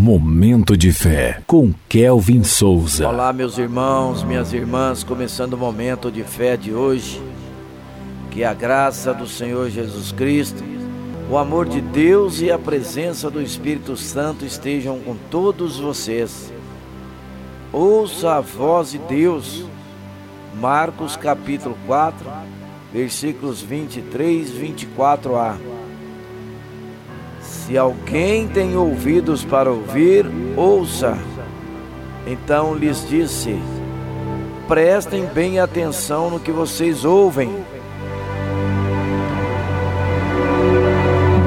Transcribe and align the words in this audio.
Momento 0.00 0.76
de 0.76 0.92
fé 0.92 1.42
com 1.44 1.74
Kelvin 1.88 2.44
Souza. 2.44 3.08
Olá, 3.08 3.32
meus 3.32 3.58
irmãos, 3.58 4.22
minhas 4.22 4.52
irmãs, 4.52 5.02
começando 5.02 5.54
o 5.54 5.58
momento 5.58 6.08
de 6.08 6.22
fé 6.22 6.56
de 6.56 6.72
hoje. 6.72 7.20
Que 8.30 8.44
a 8.44 8.54
graça 8.54 9.12
do 9.12 9.26
Senhor 9.26 9.68
Jesus 9.68 10.12
Cristo, 10.12 10.62
o 11.28 11.36
amor 11.36 11.66
de 11.66 11.80
Deus 11.80 12.40
e 12.40 12.48
a 12.48 12.56
presença 12.56 13.28
do 13.28 13.42
Espírito 13.42 13.96
Santo 13.96 14.44
estejam 14.44 15.00
com 15.00 15.16
todos 15.32 15.80
vocês. 15.80 16.52
Ouça 17.72 18.36
a 18.36 18.40
voz 18.40 18.92
de 18.92 18.98
Deus. 18.98 19.64
Marcos 20.60 21.16
capítulo 21.16 21.76
4, 21.88 22.24
versículos 22.92 23.60
23 23.60 24.48
e 24.48 24.74
24a. 24.96 25.77
Se 27.68 27.76
alguém 27.76 28.48
tem 28.48 28.78
ouvidos 28.78 29.44
para 29.44 29.70
ouvir, 29.70 30.24
ouça. 30.56 31.18
Então 32.26 32.74
lhes 32.74 33.06
disse: 33.06 33.60
Prestem 34.66 35.26
bem 35.26 35.60
atenção 35.60 36.30
no 36.30 36.40
que 36.40 36.50
vocês 36.50 37.04
ouvem. 37.04 37.50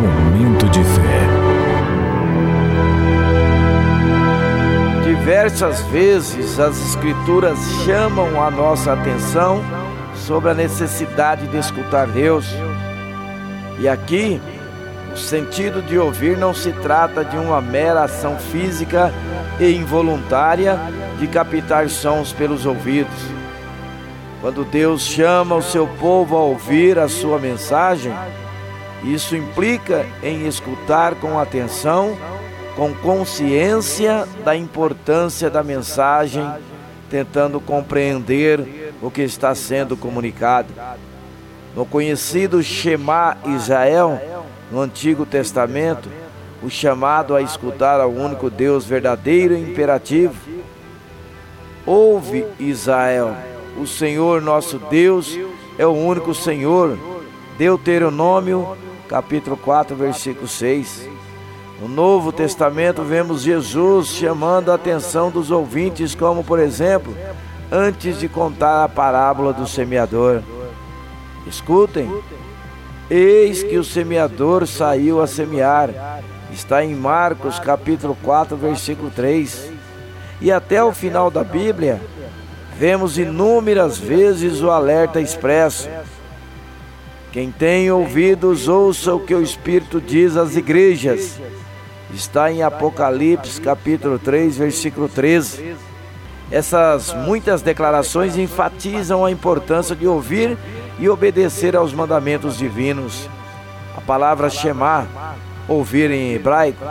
Momento 0.00 0.68
de 0.68 0.84
fé. 0.84 1.20
Diversas 5.02 5.80
vezes 5.86 6.60
as 6.60 6.78
Escrituras 6.90 7.58
chamam 7.84 8.40
a 8.40 8.52
nossa 8.52 8.92
atenção 8.92 9.60
sobre 10.14 10.52
a 10.52 10.54
necessidade 10.54 11.48
de 11.48 11.56
escutar 11.56 12.06
Deus. 12.06 12.46
E 13.80 13.88
aqui 13.88 14.40
o 15.14 15.16
sentido 15.16 15.80
de 15.80 15.96
ouvir 15.96 16.36
não 16.36 16.52
se 16.52 16.72
trata 16.72 17.24
de 17.24 17.36
uma 17.36 17.60
mera 17.60 18.02
ação 18.02 18.36
física 18.36 19.12
e 19.60 19.70
involuntária 19.70 20.76
de 21.20 21.28
captar 21.28 21.88
sons 21.88 22.32
pelos 22.32 22.66
ouvidos. 22.66 23.14
Quando 24.40 24.64
Deus 24.64 25.02
chama 25.02 25.54
o 25.54 25.62
seu 25.62 25.86
povo 25.86 26.36
a 26.36 26.40
ouvir 26.40 26.98
a 26.98 27.08
sua 27.08 27.38
mensagem, 27.38 28.12
isso 29.04 29.36
implica 29.36 30.04
em 30.20 30.48
escutar 30.48 31.14
com 31.14 31.38
atenção, 31.38 32.18
com 32.74 32.92
consciência 32.92 34.26
da 34.44 34.56
importância 34.56 35.48
da 35.48 35.62
mensagem, 35.62 36.44
tentando 37.08 37.60
compreender 37.60 38.92
o 39.00 39.12
que 39.12 39.22
está 39.22 39.54
sendo 39.54 39.96
comunicado. 39.96 40.74
No 41.76 41.86
conhecido 41.86 42.62
Shema 42.64 43.36
Israel, 43.46 44.20
no 44.70 44.80
Antigo 44.80 45.26
Testamento, 45.26 46.08
o 46.62 46.70
chamado 46.70 47.34
a 47.34 47.42
escutar 47.42 48.00
ao 48.00 48.10
único 48.10 48.48
Deus 48.48 48.84
verdadeiro 48.84 49.54
e 49.54 49.60
imperativo. 49.60 50.34
Ouve, 51.86 52.46
Israel, 52.58 53.36
o 53.78 53.86
Senhor 53.86 54.40
nosso 54.40 54.78
Deus 54.78 55.38
é 55.78 55.86
o 55.86 55.92
único 55.92 56.34
Senhor. 56.34 56.98
Deuteronômio, 57.58 58.76
capítulo 59.08 59.56
4, 59.56 59.94
versículo 59.94 60.48
6. 60.48 61.08
No 61.80 61.88
Novo 61.88 62.32
Testamento 62.32 63.02
vemos 63.02 63.42
Jesus 63.42 64.08
chamando 64.08 64.70
a 64.70 64.76
atenção 64.76 65.30
dos 65.30 65.50
ouvintes, 65.50 66.14
como 66.14 66.42
por 66.42 66.58
exemplo, 66.58 67.14
antes 67.70 68.18
de 68.18 68.28
contar 68.28 68.84
a 68.84 68.88
parábola 68.88 69.52
do 69.52 69.66
semeador. 69.66 70.40
Escutem, 71.46 72.10
Eis 73.10 73.62
que 73.62 73.76
o 73.76 73.84
semeador 73.84 74.66
saiu 74.66 75.20
a 75.20 75.26
semear. 75.26 76.22
Está 76.50 76.82
em 76.82 76.94
Marcos 76.94 77.58
capítulo 77.58 78.16
4, 78.22 78.56
versículo 78.56 79.10
3. 79.10 79.72
E 80.40 80.50
até 80.50 80.82
o 80.82 80.92
final 80.92 81.30
da 81.30 81.44
Bíblia, 81.44 82.00
vemos 82.78 83.18
inúmeras 83.18 83.98
vezes 83.98 84.62
o 84.62 84.70
alerta 84.70 85.20
expresso. 85.20 85.88
Quem 87.30 87.50
tem 87.50 87.90
ouvidos, 87.90 88.68
ouça 88.68 89.14
o 89.14 89.20
que 89.20 89.34
o 89.34 89.42
Espírito 89.42 90.00
diz 90.00 90.36
às 90.36 90.56
igrejas. 90.56 91.38
Está 92.14 92.50
em 92.50 92.62
Apocalipse 92.62 93.60
capítulo 93.60 94.18
3, 94.18 94.56
versículo 94.56 95.08
13. 95.08 95.74
Essas 96.50 97.12
muitas 97.12 97.60
declarações 97.60 98.38
enfatizam 98.38 99.24
a 99.24 99.30
importância 99.30 99.94
de 99.94 100.06
ouvir 100.06 100.56
e 100.98 101.08
obedecer 101.08 101.76
aos 101.76 101.92
mandamentos 101.92 102.58
divinos. 102.58 103.28
A 103.96 104.00
palavra 104.00 104.50
Shema, 104.50 105.06
ouvir 105.68 106.10
em 106.10 106.32
hebraico, 106.32 106.84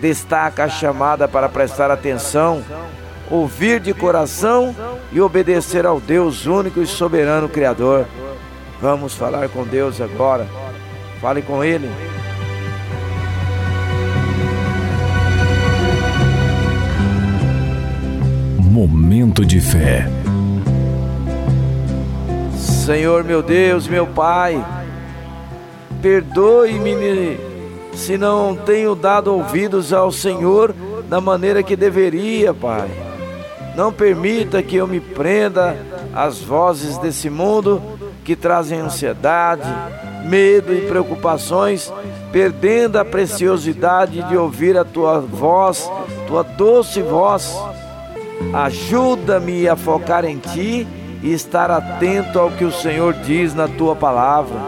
destaca 0.00 0.64
a 0.64 0.68
chamada 0.68 1.28
para 1.28 1.48
prestar 1.48 1.90
atenção, 1.90 2.62
ouvir 3.30 3.80
de 3.80 3.94
coração 3.94 4.74
e 5.12 5.20
obedecer 5.20 5.86
ao 5.86 6.00
Deus 6.00 6.46
único 6.46 6.80
e 6.80 6.86
soberano 6.86 7.48
Criador. 7.48 8.06
Vamos 8.80 9.14
falar 9.14 9.48
com 9.48 9.64
Deus 9.64 10.00
agora. 10.00 10.46
Fale 11.20 11.40
com 11.40 11.62
Ele. 11.62 11.88
Momento 18.58 19.44
de 19.44 19.60
fé. 19.60 20.21
Senhor 22.84 23.22
meu 23.22 23.44
Deus, 23.44 23.86
meu 23.86 24.08
Pai, 24.08 24.60
perdoe-me 26.02 27.38
se 27.94 28.18
não 28.18 28.56
tenho 28.56 28.96
dado 28.96 29.32
ouvidos 29.32 29.92
ao 29.92 30.10
Senhor 30.10 30.74
da 31.08 31.20
maneira 31.20 31.62
que 31.62 31.76
deveria, 31.76 32.52
Pai. 32.52 32.90
Não 33.76 33.92
permita 33.92 34.64
que 34.64 34.74
eu 34.74 34.88
me 34.88 34.98
prenda 34.98 35.76
às 36.12 36.40
vozes 36.40 36.98
desse 36.98 37.30
mundo 37.30 37.80
que 38.24 38.34
trazem 38.34 38.80
ansiedade, 38.80 39.72
medo 40.24 40.74
e 40.74 40.80
preocupações, 40.80 41.92
perdendo 42.32 42.98
a 42.98 43.04
preciosidade 43.04 44.24
de 44.24 44.36
ouvir 44.36 44.76
a 44.76 44.84
tua 44.84 45.20
voz, 45.20 45.88
tua 46.26 46.42
doce 46.42 47.00
voz. 47.00 47.56
Ajuda-me 48.52 49.68
a 49.68 49.76
focar 49.76 50.24
em 50.24 50.38
ti 50.38 50.84
e 51.22 51.32
estar 51.32 51.70
atento 51.70 52.38
ao 52.38 52.50
que 52.50 52.64
o 52.64 52.72
Senhor 52.72 53.14
diz 53.14 53.54
na 53.54 53.68
tua 53.68 53.94
palavra. 53.94 54.58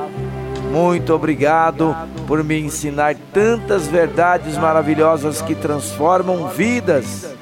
Muito 0.71 1.13
obrigado 1.13 1.95
por 2.27 2.43
me 2.43 2.59
ensinar 2.59 3.17
tantas 3.33 3.87
verdades 3.87 4.57
maravilhosas 4.57 5.43
que 5.43 5.55
transformam 5.55 6.49
vidas. 6.49 7.35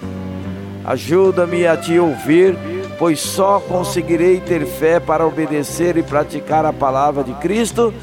Ajuda-me 0.84 1.66
a 1.66 1.76
te 1.76 1.98
ouvir, 1.98 2.56
pois 2.98 3.20
só 3.20 3.60
conseguirei 3.60 4.40
ter 4.40 4.66
fé 4.66 4.98
para 4.98 5.26
obedecer 5.26 5.96
e 5.96 6.02
praticar 6.02 6.64
a 6.64 6.72
palavra 6.72 7.22
de 7.22 7.32
Cristo 7.34 7.94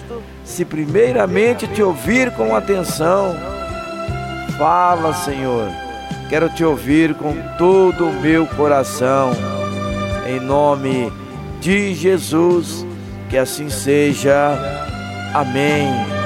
se 0.43 0.63
primeiramente 0.63 1.67
te 1.67 1.83
ouvir 1.83 2.31
com 2.31 2.55
atenção. 2.55 3.35
Fala, 4.57 5.13
Senhor. 5.13 5.67
Quero 6.29 6.49
te 6.49 6.63
ouvir 6.63 7.13
com 7.15 7.35
todo 7.57 8.07
o 8.07 8.13
meu 8.21 8.45
coração 8.47 9.58
em 10.29 10.39
nome 10.39 11.11
de 11.59 11.93
Jesus, 11.93 12.85
que 13.29 13.37
assim 13.37 13.69
seja. 13.69 14.57
Amém. 15.33 16.18